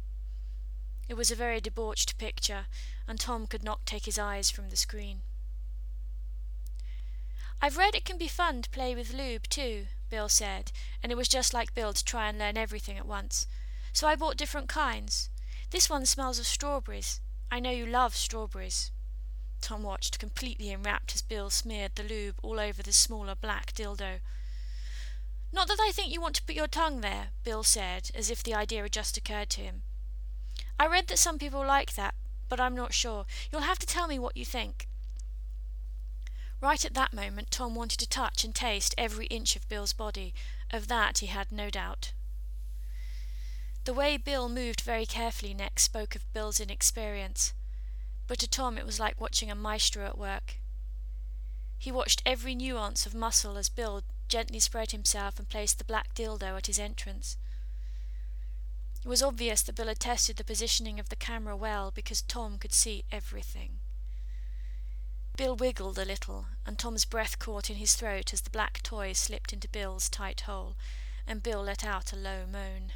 It 1.08 1.14
was 1.14 1.30
a 1.30 1.36
very 1.36 1.60
debauched 1.60 2.18
picture, 2.18 2.66
and 3.06 3.18
Tom 3.18 3.46
could 3.46 3.62
not 3.62 3.84
take 3.86 4.06
his 4.06 4.18
eyes 4.18 4.50
from 4.50 4.70
the 4.70 4.76
screen. 4.76 5.20
I've 7.60 7.76
read 7.76 7.94
it 7.94 8.04
can 8.04 8.18
be 8.18 8.28
fun 8.28 8.62
to 8.62 8.70
play 8.70 8.94
with 8.94 9.14
lube 9.14 9.48
too, 9.48 9.86
Bill 10.10 10.28
said, 10.28 10.72
and 11.02 11.12
it 11.12 11.16
was 11.16 11.28
just 11.28 11.54
like 11.54 11.74
Bill 11.74 11.92
to 11.92 12.04
try 12.04 12.28
and 12.28 12.38
learn 12.38 12.56
everything 12.56 12.98
at 12.98 13.06
once. 13.06 13.46
So 13.92 14.08
I 14.08 14.16
bought 14.16 14.36
different 14.36 14.68
kinds. 14.68 15.30
This 15.70 15.88
one 15.88 16.06
smells 16.06 16.38
of 16.38 16.46
strawberries. 16.46 17.20
I 17.50 17.60
know 17.60 17.70
you 17.70 17.86
love 17.86 18.16
strawberries. 18.16 18.90
Tom 19.62 19.82
watched, 19.82 20.18
completely 20.18 20.70
enwrapped, 20.70 21.14
as 21.14 21.22
Bill 21.22 21.48
smeared 21.48 21.94
the 21.94 22.02
lube 22.02 22.36
all 22.42 22.60
over 22.60 22.82
the 22.82 22.92
smaller 22.92 23.34
black 23.34 23.72
dildo. 23.72 24.18
Not 25.52 25.68
that 25.68 25.80
I 25.80 25.92
think 25.92 26.12
you 26.12 26.20
want 26.20 26.34
to 26.36 26.42
put 26.42 26.54
your 26.54 26.66
tongue 26.66 27.00
there, 27.00 27.28
Bill 27.44 27.62
said, 27.62 28.10
as 28.14 28.30
if 28.30 28.42
the 28.42 28.54
idea 28.54 28.82
had 28.82 28.92
just 28.92 29.16
occurred 29.16 29.50
to 29.50 29.60
him. 29.60 29.82
I 30.78 30.86
read 30.86 31.08
that 31.08 31.18
some 31.18 31.38
people 31.38 31.64
like 31.64 31.94
that, 31.94 32.14
but 32.48 32.60
I'm 32.60 32.74
not 32.74 32.92
sure. 32.92 33.24
You'll 33.50 33.62
have 33.62 33.78
to 33.78 33.86
tell 33.86 34.08
me 34.08 34.18
what 34.18 34.36
you 34.36 34.44
think. 34.44 34.88
Right 36.60 36.84
at 36.84 36.94
that 36.94 37.12
moment, 37.12 37.50
Tom 37.50 37.74
wanted 37.74 37.98
to 37.98 38.08
touch 38.08 38.44
and 38.44 38.54
taste 38.54 38.94
every 38.96 39.26
inch 39.26 39.56
of 39.56 39.68
Bill's 39.68 39.92
body. 39.92 40.32
Of 40.70 40.88
that 40.88 41.18
he 41.18 41.26
had 41.26 41.52
no 41.52 41.70
doubt. 41.70 42.12
The 43.84 43.92
way 43.92 44.16
Bill 44.16 44.48
moved 44.48 44.80
very 44.80 45.04
carefully 45.04 45.54
next 45.54 45.82
spoke 45.82 46.14
of 46.14 46.32
Bill's 46.32 46.60
inexperience, 46.60 47.52
but 48.32 48.38
to 48.38 48.48
Tom 48.48 48.78
it 48.78 48.86
was 48.86 48.98
like 48.98 49.20
watching 49.20 49.50
a 49.50 49.54
maestro 49.54 50.06
at 50.06 50.16
work. 50.16 50.54
He 51.76 51.92
watched 51.92 52.22
every 52.24 52.54
nuance 52.54 53.04
of 53.04 53.14
muscle 53.14 53.58
as 53.58 53.68
Bill 53.68 54.04
gently 54.26 54.58
spread 54.58 54.92
himself 54.92 55.38
and 55.38 55.46
placed 55.46 55.76
the 55.76 55.84
black 55.84 56.14
dildo 56.14 56.56
at 56.56 56.66
his 56.66 56.78
entrance. 56.78 57.36
It 59.04 59.06
was 59.06 59.22
obvious 59.22 59.60
that 59.60 59.74
Bill 59.74 59.88
had 59.88 60.00
tested 60.00 60.38
the 60.38 60.44
positioning 60.44 60.98
of 60.98 61.10
the 61.10 61.14
camera 61.14 61.54
well 61.54 61.92
because 61.94 62.22
Tom 62.22 62.56
could 62.56 62.72
see 62.72 63.04
everything. 63.12 63.80
Bill 65.36 65.54
wiggled 65.54 65.98
a 65.98 66.06
little, 66.06 66.46
and 66.64 66.78
Tom's 66.78 67.04
breath 67.04 67.38
caught 67.38 67.68
in 67.68 67.76
his 67.76 67.94
throat 67.94 68.32
as 68.32 68.40
the 68.40 68.48
black 68.48 68.82
toy 68.82 69.12
slipped 69.12 69.52
into 69.52 69.68
Bill's 69.68 70.08
tight 70.08 70.40
hole, 70.46 70.74
and 71.26 71.42
Bill 71.42 71.60
let 71.60 71.84
out 71.84 72.14
a 72.14 72.16
low 72.16 72.46
moan. 72.50 72.92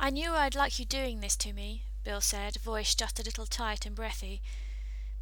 I 0.00 0.10
knew 0.10 0.32
I'd 0.32 0.56
like 0.56 0.80
you 0.80 0.84
doing 0.84 1.20
this 1.20 1.36
to 1.36 1.52
me, 1.52 1.84
Bill 2.04 2.20
said, 2.20 2.56
voice 2.56 2.94
just 2.94 3.20
a 3.20 3.22
little 3.22 3.46
tight 3.46 3.86
and 3.86 3.94
breathy, 3.94 4.40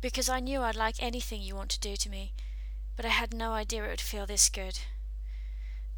because 0.01 0.29
I 0.29 0.41
knew 0.41 0.63
I'd 0.63 0.77
like 0.77 1.03
anything 1.03 1.43
you 1.43 1.57
want 1.57 1.71
to 1.71 1.81
do 1.81 1.97
to 1.97 2.09
me, 2.09 2.33
but 2.97 3.05
I 3.05 3.11
had 3.11 3.35
no 3.35 3.53
idea 3.53 3.85
it 3.85 3.89
would 3.89 4.01
feel 4.01 4.27
this 4.27 4.49
good. 4.49 4.79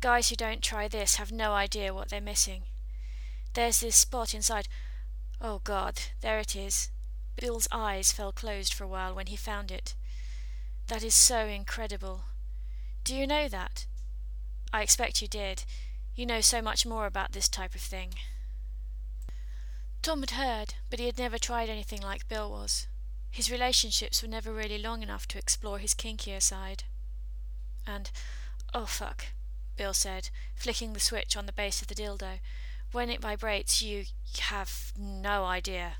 Guys 0.00 0.30
who 0.30 0.36
don't 0.36 0.62
try 0.62 0.88
this 0.88 1.16
have 1.16 1.30
no 1.30 1.52
idea 1.52 1.92
what 1.92 2.08
they're 2.08 2.20
missing. 2.20 2.62
There's 3.52 3.80
this 3.80 3.96
spot 3.96 4.34
inside. 4.34 4.68
Oh 5.40 5.60
God, 5.64 6.00
there 6.22 6.38
it 6.38 6.56
is. 6.56 6.90
Bill's 7.36 7.68
eyes 7.70 8.12
fell 8.12 8.32
closed 8.32 8.72
for 8.72 8.84
a 8.84 8.88
while 8.88 9.14
when 9.14 9.26
he 9.26 9.36
found 9.36 9.70
it. 9.70 9.94
That 10.86 11.04
is 11.04 11.14
so 11.14 11.46
incredible. 11.46 12.22
Do 13.04 13.14
you 13.14 13.26
know 13.26 13.48
that? 13.48 13.86
I 14.72 14.82
expect 14.82 15.20
you 15.20 15.28
did. 15.28 15.64
You 16.14 16.26
know 16.26 16.40
so 16.40 16.62
much 16.62 16.86
more 16.86 17.06
about 17.06 17.32
this 17.32 17.48
type 17.48 17.74
of 17.74 17.80
thing. 17.80 18.10
Tom 20.02 20.20
had 20.20 20.30
heard, 20.30 20.74
but 20.88 20.98
he 20.98 21.06
had 21.06 21.18
never 21.18 21.38
tried 21.38 21.68
anything 21.68 22.00
like 22.00 22.28
Bill 22.28 22.50
was. 22.50 22.86
His 23.30 23.50
relationships 23.50 24.22
were 24.22 24.28
never 24.28 24.52
really 24.52 24.78
long 24.78 25.02
enough 25.02 25.28
to 25.28 25.38
explore 25.38 25.78
his 25.78 25.94
kinkier 25.94 26.40
side. 26.40 26.84
And, 27.86 28.10
oh 28.72 28.86
fuck, 28.86 29.26
Bill 29.76 29.92
said, 29.92 30.30
flicking 30.56 30.94
the 30.94 31.00
switch 31.00 31.36
on 31.36 31.46
the 31.46 31.52
base 31.52 31.82
of 31.82 31.88
the 31.88 31.94
dildo. 31.94 32.40
When 32.92 33.10
it 33.10 33.20
vibrates, 33.20 33.82
you 33.82 34.06
have 34.40 34.92
no 34.96 35.44
idea. 35.44 35.96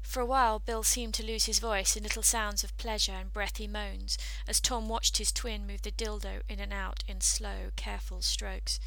For 0.00 0.20
a 0.20 0.26
while, 0.26 0.60
Bill 0.60 0.84
seemed 0.84 1.14
to 1.14 1.26
lose 1.26 1.46
his 1.46 1.58
voice 1.58 1.96
in 1.96 2.04
little 2.04 2.22
sounds 2.22 2.62
of 2.62 2.76
pleasure 2.76 3.12
and 3.12 3.32
breathy 3.32 3.66
moans 3.66 4.16
as 4.46 4.60
Tom 4.60 4.88
watched 4.88 5.18
his 5.18 5.32
twin 5.32 5.66
move 5.66 5.82
the 5.82 5.90
dildo 5.90 6.42
in 6.48 6.60
and 6.60 6.72
out 6.72 7.02
in 7.08 7.20
slow, 7.20 7.72
careful 7.74 8.22
strokes. 8.22 8.78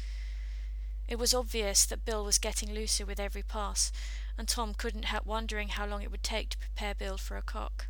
It 1.10 1.18
was 1.18 1.34
obvious 1.34 1.84
that 1.86 2.04
Bill 2.04 2.24
was 2.24 2.38
getting 2.38 2.72
looser 2.72 3.04
with 3.04 3.18
every 3.18 3.42
pass, 3.42 3.90
and 4.38 4.46
Tom 4.46 4.74
couldn't 4.74 5.06
help 5.06 5.26
wondering 5.26 5.70
how 5.70 5.84
long 5.84 6.02
it 6.02 6.10
would 6.12 6.22
take 6.22 6.50
to 6.50 6.58
prepare 6.58 6.94
Bill 6.94 7.18
for 7.18 7.36
a 7.36 7.42
cock. 7.42 7.88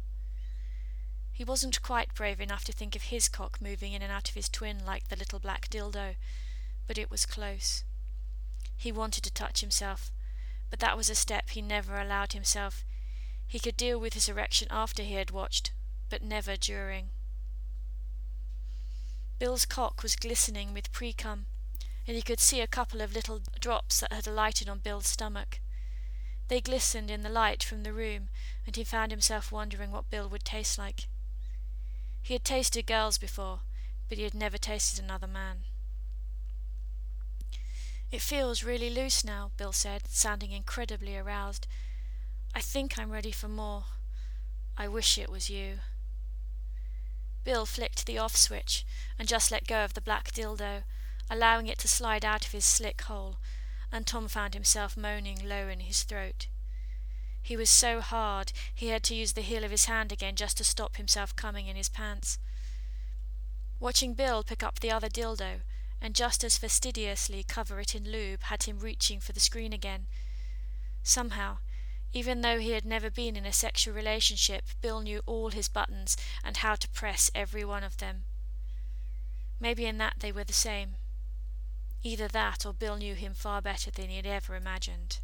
He 1.30 1.44
wasn't 1.44 1.82
quite 1.82 2.14
brave 2.14 2.40
enough 2.40 2.64
to 2.64 2.72
think 2.72 2.96
of 2.96 3.02
his 3.02 3.28
cock 3.28 3.60
moving 3.60 3.92
in 3.92 4.00
and 4.00 4.10
out 4.10 4.30
of 4.30 4.34
his 4.34 4.48
twin 4.48 4.86
like 4.86 5.08
the 5.08 5.16
little 5.16 5.38
black 5.38 5.68
dildo, 5.68 6.16
but 6.86 6.96
it 6.96 7.10
was 7.10 7.26
close. 7.26 7.84
He 8.74 8.90
wanted 8.90 9.22
to 9.24 9.30
touch 9.30 9.60
himself, 9.60 10.10
but 10.70 10.80
that 10.80 10.96
was 10.96 11.10
a 11.10 11.14
step 11.14 11.50
he 11.50 11.60
never 11.60 12.00
allowed 12.00 12.32
himself. 12.32 12.86
He 13.46 13.58
could 13.58 13.76
deal 13.76 14.00
with 14.00 14.14
his 14.14 14.30
erection 14.30 14.68
after 14.70 15.02
he 15.02 15.14
had 15.14 15.30
watched, 15.30 15.72
but 16.08 16.22
never 16.22 16.56
during. 16.56 17.10
Bill's 19.38 19.66
cock 19.66 20.02
was 20.02 20.16
glistening 20.16 20.72
with 20.72 20.90
pre-cum, 20.90 21.44
and 22.10 22.16
he 22.16 22.22
could 22.22 22.40
see 22.40 22.60
a 22.60 22.66
couple 22.66 23.00
of 23.00 23.14
little 23.14 23.40
drops 23.60 24.00
that 24.00 24.12
had 24.12 24.26
alighted 24.26 24.68
on 24.68 24.80
Bill's 24.80 25.06
stomach. 25.06 25.60
They 26.48 26.60
glistened 26.60 27.08
in 27.08 27.22
the 27.22 27.28
light 27.28 27.62
from 27.62 27.84
the 27.84 27.92
room, 27.92 28.30
and 28.66 28.74
he 28.74 28.82
found 28.82 29.12
himself 29.12 29.52
wondering 29.52 29.92
what 29.92 30.10
Bill 30.10 30.28
would 30.28 30.44
taste 30.44 30.76
like. 30.76 31.06
He 32.20 32.34
had 32.34 32.44
tasted 32.44 32.88
girls 32.88 33.16
before, 33.16 33.60
but 34.08 34.18
he 34.18 34.24
had 34.24 34.34
never 34.34 34.58
tasted 34.58 34.98
another 34.98 35.28
man. 35.28 35.58
It 38.10 38.22
feels 38.22 38.64
really 38.64 38.90
loose 38.90 39.22
now, 39.22 39.52
Bill 39.56 39.70
said, 39.70 40.08
sounding 40.08 40.50
incredibly 40.50 41.16
aroused. 41.16 41.68
I 42.52 42.60
think 42.60 42.98
I'm 42.98 43.12
ready 43.12 43.30
for 43.30 43.46
more. 43.46 43.84
I 44.76 44.88
wish 44.88 45.16
it 45.16 45.30
was 45.30 45.48
you. 45.48 45.74
Bill 47.44 47.66
flicked 47.66 48.06
the 48.06 48.18
off 48.18 48.34
switch 48.34 48.84
and 49.16 49.28
just 49.28 49.52
let 49.52 49.68
go 49.68 49.84
of 49.84 49.94
the 49.94 50.00
black 50.00 50.32
dildo, 50.32 50.82
allowing 51.30 51.68
it 51.68 51.78
to 51.78 51.88
slide 51.88 52.24
out 52.24 52.44
of 52.44 52.52
his 52.52 52.64
slick 52.64 53.00
hole, 53.02 53.36
and 53.92 54.06
Tom 54.06 54.28
found 54.28 54.54
himself 54.54 54.96
moaning 54.96 55.38
low 55.48 55.68
in 55.68 55.80
his 55.80 56.02
throat. 56.02 56.48
He 57.42 57.56
was 57.56 57.70
so 57.70 58.00
hard 58.00 58.52
he 58.74 58.88
had 58.88 59.02
to 59.04 59.14
use 59.14 59.32
the 59.32 59.40
heel 59.40 59.64
of 59.64 59.70
his 59.70 59.86
hand 59.86 60.12
again 60.12 60.36
just 60.36 60.58
to 60.58 60.64
stop 60.64 60.96
himself 60.96 61.34
coming 61.36 61.68
in 61.68 61.76
his 61.76 61.88
pants. 61.88 62.38
Watching 63.78 64.14
Bill 64.14 64.42
pick 64.42 64.62
up 64.62 64.80
the 64.80 64.90
other 64.90 65.08
dildo 65.08 65.60
and 66.02 66.14
just 66.14 66.44
as 66.44 66.58
fastidiously 66.58 67.42
cover 67.42 67.80
it 67.80 67.94
in 67.94 68.10
lube 68.10 68.42
had 68.44 68.64
him 68.64 68.78
reaching 68.78 69.20
for 69.20 69.32
the 69.32 69.40
screen 69.40 69.72
again. 69.72 70.06
Somehow, 71.02 71.58
even 72.12 72.40
though 72.40 72.58
he 72.58 72.72
had 72.72 72.84
never 72.84 73.10
been 73.10 73.36
in 73.36 73.46
a 73.46 73.52
sexual 73.52 73.94
relationship, 73.94 74.64
Bill 74.80 75.00
knew 75.00 75.22
all 75.26 75.50
his 75.50 75.68
buttons 75.68 76.16
and 76.44 76.58
how 76.58 76.74
to 76.74 76.88
press 76.88 77.30
every 77.34 77.64
one 77.64 77.84
of 77.84 77.98
them. 77.98 78.24
Maybe 79.60 79.86
in 79.86 79.98
that 79.98 80.16
they 80.20 80.32
were 80.32 80.44
the 80.44 80.52
same. 80.52 80.96
Either 82.02 82.28
that 82.28 82.64
or 82.64 82.72
Bill 82.72 82.96
knew 82.96 83.14
him 83.14 83.34
far 83.34 83.60
better 83.60 83.90
than 83.90 84.08
he 84.08 84.16
had 84.16 84.26
ever 84.26 84.56
imagined. 84.56 85.18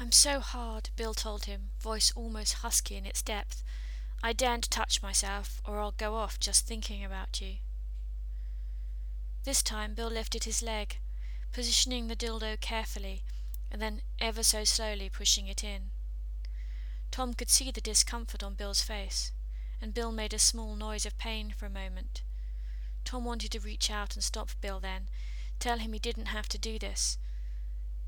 I'm 0.00 0.12
so 0.12 0.40
hard, 0.40 0.90
Bill 0.96 1.14
told 1.14 1.44
him, 1.44 1.70
voice 1.78 2.12
almost 2.16 2.54
husky 2.54 2.96
in 2.96 3.04
its 3.04 3.22
depth. 3.22 3.62
I 4.22 4.32
daren't 4.32 4.70
touch 4.70 5.02
myself, 5.02 5.60
or 5.66 5.78
I'll 5.78 5.92
go 5.92 6.14
off 6.14 6.40
just 6.40 6.66
thinking 6.66 7.04
about 7.04 7.40
you. 7.40 7.56
This 9.44 9.62
time 9.62 9.94
Bill 9.94 10.08
lifted 10.08 10.44
his 10.44 10.62
leg, 10.62 10.98
positioning 11.52 12.06
the 12.06 12.16
dildo 12.16 12.58
carefully, 12.60 13.22
and 13.70 13.82
then 13.82 14.00
ever 14.20 14.42
so 14.42 14.64
slowly 14.64 15.10
pushing 15.10 15.48
it 15.48 15.62
in. 15.62 15.90
Tom 17.10 17.34
could 17.34 17.50
see 17.50 17.70
the 17.70 17.80
discomfort 17.80 18.42
on 18.42 18.54
Bill's 18.54 18.82
face, 18.82 19.32
and 19.80 19.92
Bill 19.92 20.12
made 20.12 20.32
a 20.32 20.38
small 20.38 20.76
noise 20.76 21.04
of 21.04 21.18
pain 21.18 21.52
for 21.56 21.66
a 21.66 21.70
moment. 21.70 22.22
Tom 23.12 23.26
wanted 23.26 23.50
to 23.50 23.60
reach 23.60 23.90
out 23.90 24.14
and 24.14 24.24
stop 24.24 24.52
Bill 24.62 24.80
then, 24.80 25.06
tell 25.58 25.76
him 25.76 25.92
he 25.92 25.98
didn't 25.98 26.32
have 26.32 26.48
to 26.48 26.56
do 26.56 26.78
this. 26.78 27.18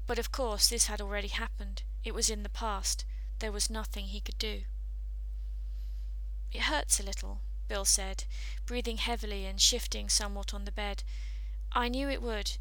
But 0.07 0.19
of 0.19 0.33
course 0.33 0.71
this 0.71 0.87
had 0.87 0.99
already 0.99 1.29
happened. 1.29 1.83
It 2.05 2.15
was 2.15 2.31
in 2.31 2.43
the 2.43 2.49
past. 2.49 3.05
There 3.39 3.53
was 3.53 3.69
nothing 3.69 4.07
he 4.07 4.23
could 4.23 4.39
do. 4.39 4.63
It 6.53 6.63
hurts 6.63 6.99
a 6.99 7.03
little, 7.03 7.43
Bill 7.69 7.85
said, 7.85 8.25
breathing 8.65 8.97
heavily 8.97 9.45
and 9.45 9.61
shifting 9.61 10.09
somewhat 10.09 10.55
on 10.55 10.65
the 10.65 10.73
bed. 10.73 11.03
I 11.71 11.89
knew 11.89 12.09
it 12.09 12.23
would, 12.23 12.53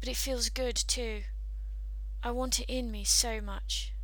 but 0.00 0.10
it 0.10 0.18
feels 0.18 0.50
good 0.50 0.76
too. 0.76 1.22
I 2.22 2.30
want 2.30 2.60
it 2.60 2.70
in 2.70 2.90
me 2.90 3.04
so 3.04 3.40
much. 3.40 3.94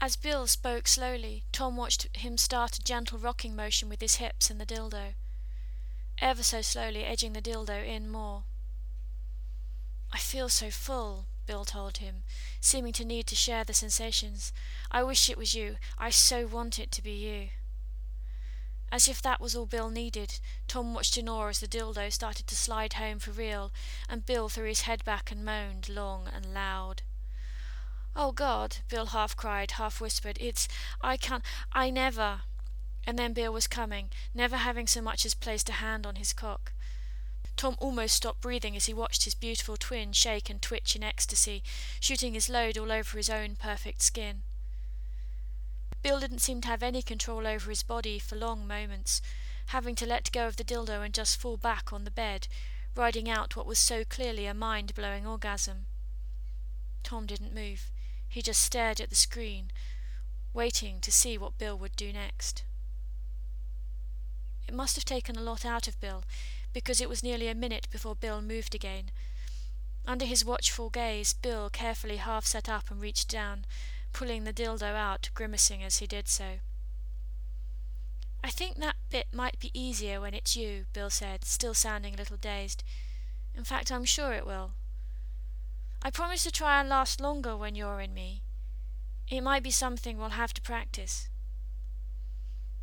As 0.00 0.14
Bill 0.14 0.46
spoke 0.46 0.86
slowly, 0.86 1.42
Tom 1.50 1.76
watched 1.76 2.16
him 2.16 2.38
start 2.38 2.78
a 2.78 2.82
gentle 2.84 3.18
rocking 3.18 3.56
motion 3.56 3.88
with 3.88 4.00
his 4.00 4.16
hips 4.16 4.48
and 4.48 4.60
the 4.60 4.64
dildo 4.66 5.14
ever 6.22 6.42
so 6.42 6.62
slowly 6.62 7.04
edging 7.04 7.32
the 7.32 7.42
dildo 7.42 7.84
in 7.84 8.08
more. 8.08 8.44
I 10.12 10.18
feel 10.18 10.48
so 10.48 10.70
full, 10.70 11.26
Bill 11.46 11.64
told 11.64 11.98
him, 11.98 12.22
seeming 12.60 12.92
to 12.94 13.04
need 13.04 13.26
to 13.26 13.34
share 13.34 13.64
the 13.64 13.74
sensations. 13.74 14.52
I 14.90 15.02
wish 15.02 15.28
it 15.28 15.36
was 15.36 15.54
you. 15.54 15.76
I 15.98 16.10
so 16.10 16.46
want 16.46 16.78
it 16.78 16.92
to 16.92 17.02
be 17.02 17.12
you. 17.12 17.48
As 18.92 19.08
if 19.08 19.22
that 19.22 19.40
was 19.40 19.56
all 19.56 19.66
Bill 19.66 19.88
needed, 19.88 20.38
Tom 20.68 20.94
watched 20.94 21.16
in 21.16 21.28
as 21.28 21.60
the 21.60 21.66
dildo 21.66 22.12
started 22.12 22.46
to 22.46 22.54
slide 22.54 22.94
home 22.94 23.18
for 23.18 23.32
real, 23.32 23.72
and 24.08 24.26
Bill 24.26 24.48
threw 24.48 24.66
his 24.66 24.82
head 24.82 25.02
back 25.04 25.32
and 25.32 25.44
moaned 25.44 25.88
long 25.88 26.28
and 26.32 26.52
loud. 26.54 27.02
Oh 28.14 28.32
God, 28.32 28.76
Bill 28.88 29.06
half 29.06 29.34
cried, 29.34 29.72
half 29.72 29.98
whispered, 30.00 30.36
it's, 30.40 30.68
I 31.00 31.16
can't, 31.16 31.42
I 31.72 31.88
never. 31.88 32.42
And 33.06 33.18
then 33.18 33.32
Bill 33.32 33.52
was 33.52 33.66
coming, 33.66 34.10
never 34.34 34.56
having 34.56 34.86
so 34.86 35.02
much 35.02 35.26
as 35.26 35.34
placed 35.34 35.68
a 35.68 35.72
hand 35.72 36.06
on 36.06 36.16
his 36.16 36.32
cock. 36.32 36.72
Tom 37.56 37.76
almost 37.78 38.16
stopped 38.16 38.40
breathing 38.40 38.76
as 38.76 38.86
he 38.86 38.94
watched 38.94 39.24
his 39.24 39.34
beautiful 39.34 39.76
twin 39.76 40.12
shake 40.12 40.48
and 40.48 40.62
twitch 40.62 40.96
in 40.96 41.02
ecstasy, 41.02 41.62
shooting 42.00 42.34
his 42.34 42.48
load 42.48 42.78
all 42.78 42.90
over 42.90 43.16
his 43.16 43.30
own 43.30 43.56
perfect 43.56 44.02
skin. 44.02 44.42
Bill 46.02 46.18
didn't 46.18 46.40
seem 46.40 46.60
to 46.62 46.68
have 46.68 46.82
any 46.82 47.02
control 47.02 47.46
over 47.46 47.70
his 47.70 47.82
body 47.82 48.18
for 48.18 48.36
long 48.36 48.66
moments, 48.66 49.22
having 49.66 49.94
to 49.96 50.06
let 50.06 50.32
go 50.32 50.48
of 50.48 50.56
the 50.56 50.64
dildo 50.64 51.04
and 51.04 51.14
just 51.14 51.40
fall 51.40 51.56
back 51.56 51.92
on 51.92 52.04
the 52.04 52.10
bed, 52.10 52.48
riding 52.96 53.28
out 53.28 53.56
what 53.56 53.66
was 53.66 53.78
so 53.78 54.02
clearly 54.04 54.46
a 54.46 54.54
mind 54.54 54.94
blowing 54.94 55.26
orgasm. 55.26 55.86
Tom 57.02 57.26
didn't 57.26 57.54
move. 57.54 57.90
He 58.28 58.42
just 58.42 58.62
stared 58.62 59.00
at 59.00 59.10
the 59.10 59.16
screen, 59.16 59.70
waiting 60.52 61.00
to 61.00 61.12
see 61.12 61.38
what 61.38 61.58
Bill 61.58 61.78
would 61.78 61.94
do 61.94 62.12
next. 62.12 62.64
It 64.68 64.74
must 64.74 64.96
have 64.96 65.04
taken 65.04 65.36
a 65.36 65.42
lot 65.42 65.64
out 65.64 65.88
of 65.88 66.00
Bill, 66.00 66.24
because 66.72 67.00
it 67.00 67.08
was 67.08 67.22
nearly 67.22 67.48
a 67.48 67.54
minute 67.54 67.88
before 67.90 68.14
Bill 68.14 68.40
moved 68.40 68.74
again. 68.74 69.10
Under 70.06 70.24
his 70.24 70.44
watchful 70.44 70.90
gaze, 70.90 71.32
Bill 71.32 71.70
carefully 71.70 72.16
half 72.16 72.44
sat 72.46 72.68
up 72.68 72.90
and 72.90 73.00
reached 73.00 73.28
down, 73.28 73.64
pulling 74.12 74.44
the 74.44 74.52
dildo 74.52 74.94
out, 74.94 75.30
grimacing 75.34 75.82
as 75.82 75.98
he 75.98 76.06
did 76.06 76.28
so. 76.28 76.58
I 78.44 78.50
think 78.50 78.76
that 78.76 78.96
bit 79.10 79.28
might 79.32 79.60
be 79.60 79.70
easier 79.72 80.20
when 80.20 80.34
it's 80.34 80.56
you, 80.56 80.86
Bill 80.92 81.10
said, 81.10 81.44
still 81.44 81.74
sounding 81.74 82.14
a 82.14 82.16
little 82.16 82.36
dazed. 82.36 82.82
In 83.54 83.62
fact, 83.62 83.92
I'm 83.92 84.04
sure 84.04 84.32
it 84.32 84.46
will. 84.46 84.72
I 86.02 86.10
promise 86.10 86.42
to 86.42 86.50
try 86.50 86.80
and 86.80 86.88
last 86.88 87.20
longer 87.20 87.56
when 87.56 87.76
you're 87.76 88.00
in 88.00 88.12
me. 88.12 88.42
It 89.28 89.42
might 89.42 89.62
be 89.62 89.70
something 89.70 90.18
we'll 90.18 90.30
have 90.30 90.52
to 90.54 90.62
practice. 90.62 91.28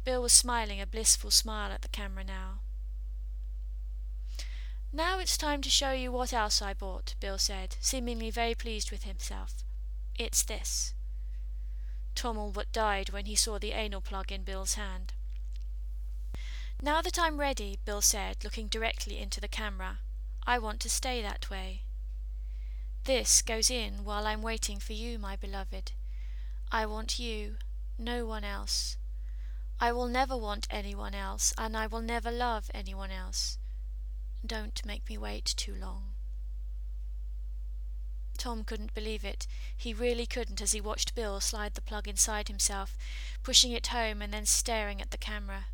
Bill 0.09 0.23
was 0.23 0.33
smiling 0.33 0.81
a 0.81 0.87
blissful 0.87 1.29
smile 1.29 1.71
at 1.71 1.83
the 1.83 1.87
camera 1.87 2.23
now. 2.23 2.61
Now 4.91 5.19
it's 5.19 5.37
time 5.37 5.61
to 5.61 5.69
show 5.69 5.91
you 5.91 6.11
what 6.11 6.33
else 6.33 6.63
I 6.63 6.73
bought, 6.73 7.13
Bill 7.19 7.37
said, 7.37 7.75
seemingly 7.79 8.31
very 8.31 8.55
pleased 8.55 8.89
with 8.89 9.03
himself. 9.03 9.63
It's 10.17 10.41
this. 10.41 10.95
Tom 12.15 12.39
all 12.39 12.49
but 12.49 12.71
died 12.71 13.11
when 13.11 13.27
he 13.27 13.35
saw 13.35 13.59
the 13.59 13.73
anal 13.73 14.01
plug 14.01 14.31
in 14.31 14.41
Bill's 14.41 14.73
hand. 14.73 15.13
Now 16.81 17.03
that 17.03 17.19
I'm 17.19 17.39
ready, 17.39 17.77
Bill 17.85 18.01
said, 18.01 18.37
looking 18.43 18.67
directly 18.67 19.19
into 19.19 19.39
the 19.39 19.47
camera, 19.47 19.99
I 20.43 20.57
want 20.57 20.79
to 20.79 20.89
stay 20.89 21.21
that 21.21 21.51
way. 21.51 21.83
This 23.03 23.43
goes 23.43 23.69
in 23.69 24.03
while 24.03 24.25
I'm 24.25 24.41
waiting 24.41 24.79
for 24.79 24.93
you, 24.93 25.19
my 25.19 25.35
beloved. 25.35 25.91
I 26.71 26.87
want 26.87 27.19
you, 27.19 27.57
no 27.99 28.25
one 28.25 28.43
else. 28.43 28.97
I 29.81 29.93
will 29.93 30.07
never 30.07 30.35
want 30.35 30.67
anyone 30.69 31.15
else, 31.15 31.53
and 31.57 31.77
I 31.77 31.87
will 31.87 32.01
never 32.01 32.31
love 32.31 32.69
anyone 32.73 33.11
else. 33.11 33.57
Don't 34.45 34.85
make 34.85 35.07
me 35.07 35.17
wait 35.17 35.45
too 35.45 35.73
long. 35.73 36.15
Tom 38.37 38.63
couldn't 38.63 38.93
believe 38.93 39.23
it. 39.23 39.47
He 39.75 39.93
really 39.93 40.25
couldn't 40.25 40.61
as 40.61 40.73
he 40.73 40.81
watched 40.81 41.15
Bill 41.15 41.39
slide 41.39 41.75
the 41.75 41.81
plug 41.81 42.07
inside 42.07 42.47
himself, 42.47 42.97
pushing 43.43 43.71
it 43.71 43.87
home 43.87 44.21
and 44.21 44.33
then 44.33 44.45
staring 44.45 45.01
at 45.01 45.11
the 45.11 45.17
camera. 45.17 45.65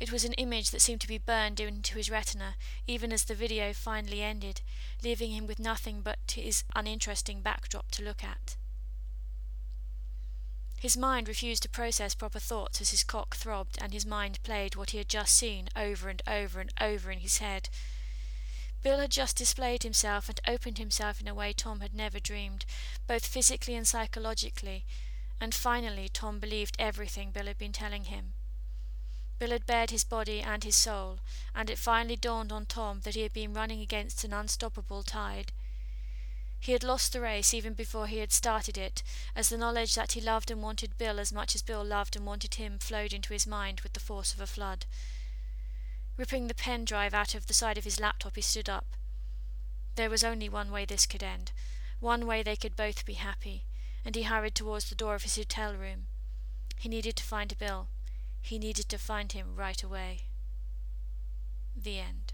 It 0.00 0.10
was 0.10 0.24
an 0.24 0.32
image 0.34 0.70
that 0.70 0.80
seemed 0.80 1.00
to 1.02 1.08
be 1.08 1.18
burned 1.18 1.60
into 1.60 1.96
his 1.96 2.10
retina, 2.10 2.54
even 2.86 3.12
as 3.12 3.24
the 3.24 3.34
video 3.34 3.72
finally 3.72 4.22
ended, 4.22 4.62
leaving 5.04 5.32
him 5.32 5.46
with 5.46 5.60
nothing 5.60 6.00
but 6.00 6.18
his 6.34 6.64
uninteresting 6.74 7.42
backdrop 7.42 7.90
to 7.92 8.02
look 8.02 8.24
at. 8.24 8.56
His 10.80 10.96
mind 10.96 11.28
refused 11.28 11.62
to 11.64 11.68
process 11.68 12.14
proper 12.14 12.38
thoughts 12.38 12.80
as 12.80 12.90
his 12.90 13.04
cock 13.04 13.36
throbbed 13.36 13.76
and 13.82 13.92
his 13.92 14.06
mind 14.06 14.42
played 14.42 14.76
what 14.76 14.90
he 14.90 14.98
had 14.98 15.10
just 15.10 15.36
seen 15.36 15.68
over 15.76 16.08
and 16.08 16.22
over 16.26 16.58
and 16.58 16.72
over 16.80 17.10
in 17.10 17.18
his 17.18 17.36
head. 17.36 17.68
Bill 18.82 18.98
had 18.98 19.10
just 19.10 19.36
displayed 19.36 19.82
himself 19.82 20.30
and 20.30 20.40
opened 20.48 20.78
himself 20.78 21.20
in 21.20 21.28
a 21.28 21.34
way 21.34 21.52
Tom 21.52 21.80
had 21.80 21.92
never 21.92 22.18
dreamed, 22.18 22.64
both 23.06 23.26
physically 23.26 23.74
and 23.74 23.86
psychologically, 23.86 24.86
and 25.38 25.54
finally 25.54 26.08
Tom 26.08 26.38
believed 26.38 26.76
everything 26.78 27.30
Bill 27.30 27.44
had 27.44 27.58
been 27.58 27.72
telling 27.72 28.04
him. 28.04 28.32
Bill 29.38 29.50
had 29.50 29.66
bared 29.66 29.90
his 29.90 30.04
body 30.04 30.40
and 30.40 30.64
his 30.64 30.76
soul, 30.76 31.18
and 31.54 31.68
it 31.68 31.78
finally 31.78 32.16
dawned 32.16 32.52
on 32.52 32.64
Tom 32.64 33.00
that 33.00 33.14
he 33.14 33.20
had 33.20 33.34
been 33.34 33.52
running 33.52 33.82
against 33.82 34.24
an 34.24 34.32
unstoppable 34.32 35.02
tide. 35.02 35.52
He 36.62 36.72
had 36.72 36.84
lost 36.84 37.14
the 37.14 37.22
race 37.22 37.54
even 37.54 37.72
before 37.72 38.06
he 38.06 38.18
had 38.18 38.32
started 38.32 38.76
it, 38.76 39.02
as 39.34 39.48
the 39.48 39.56
knowledge 39.56 39.94
that 39.94 40.12
he 40.12 40.20
loved 40.20 40.50
and 40.50 40.62
wanted 40.62 40.98
Bill 40.98 41.18
as 41.18 41.32
much 41.32 41.54
as 41.54 41.62
Bill 41.62 41.82
loved 41.82 42.16
and 42.16 42.26
wanted 42.26 42.56
him 42.56 42.78
flowed 42.78 43.14
into 43.14 43.32
his 43.32 43.46
mind 43.46 43.80
with 43.80 43.94
the 43.94 44.00
force 44.00 44.34
of 44.34 44.40
a 44.40 44.46
flood. 44.46 44.84
Ripping 46.18 46.48
the 46.48 46.54
pen 46.54 46.84
drive 46.84 47.14
out 47.14 47.34
of 47.34 47.46
the 47.46 47.54
side 47.54 47.78
of 47.78 47.84
his 47.84 47.98
laptop, 47.98 48.36
he 48.36 48.42
stood 48.42 48.68
up. 48.68 48.84
There 49.96 50.10
was 50.10 50.22
only 50.22 50.50
one 50.50 50.70
way 50.70 50.84
this 50.84 51.06
could 51.06 51.22
end, 51.22 51.52
one 51.98 52.26
way 52.26 52.42
they 52.42 52.56
could 52.56 52.76
both 52.76 53.06
be 53.06 53.14
happy, 53.14 53.64
and 54.04 54.14
he 54.14 54.24
hurried 54.24 54.54
towards 54.54 54.90
the 54.90 54.94
door 54.94 55.14
of 55.14 55.22
his 55.22 55.36
hotel 55.36 55.74
room. 55.74 56.06
He 56.76 56.90
needed 56.90 57.16
to 57.16 57.24
find 57.24 57.56
Bill. 57.58 57.88
He 58.42 58.58
needed 58.58 58.88
to 58.90 58.98
find 58.98 59.32
him 59.32 59.56
right 59.56 59.82
away. 59.82 60.24
The 61.74 61.98
end. 61.98 62.29